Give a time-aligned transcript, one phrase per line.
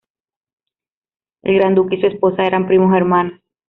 [1.43, 3.39] El Gran Duque y su esposa eran primos hermanos.